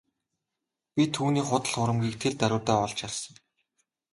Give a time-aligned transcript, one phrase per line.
[0.95, 3.35] Би түүний худал хуурмагийг тэр даруйдаа олж харсан.